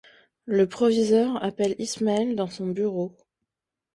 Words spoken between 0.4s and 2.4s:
Le proviseur appelle Ismael